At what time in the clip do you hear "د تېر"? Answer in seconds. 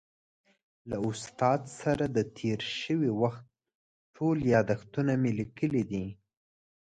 2.15-2.59